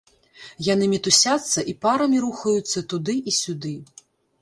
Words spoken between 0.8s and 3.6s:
мітусяцца і парамі рухаюцца туды і